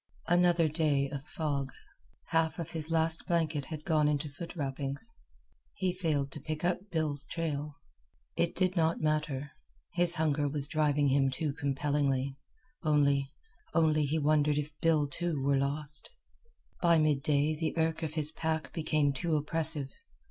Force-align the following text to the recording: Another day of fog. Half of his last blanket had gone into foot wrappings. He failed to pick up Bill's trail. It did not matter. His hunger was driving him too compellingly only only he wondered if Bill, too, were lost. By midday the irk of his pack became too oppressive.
Another 0.27 0.67
day 0.67 1.11
of 1.11 1.27
fog. 1.27 1.71
Half 2.29 2.57
of 2.57 2.71
his 2.71 2.89
last 2.89 3.27
blanket 3.27 3.65
had 3.65 3.85
gone 3.85 4.07
into 4.07 4.29
foot 4.29 4.55
wrappings. 4.55 5.07
He 5.75 5.93
failed 5.93 6.31
to 6.31 6.39
pick 6.41 6.65
up 6.65 6.89
Bill's 6.89 7.27
trail. 7.27 7.75
It 8.35 8.55
did 8.55 8.75
not 8.75 8.99
matter. 8.99 9.51
His 9.93 10.15
hunger 10.15 10.49
was 10.49 10.67
driving 10.67 11.09
him 11.09 11.29
too 11.29 11.53
compellingly 11.53 12.35
only 12.81 13.31
only 13.75 14.07
he 14.07 14.17
wondered 14.17 14.57
if 14.57 14.71
Bill, 14.81 15.05
too, 15.05 15.39
were 15.39 15.57
lost. 15.57 16.09
By 16.81 16.97
midday 16.97 17.55
the 17.55 17.77
irk 17.77 18.01
of 18.01 18.15
his 18.15 18.31
pack 18.31 18.73
became 18.73 19.13
too 19.13 19.35
oppressive. 19.35 19.89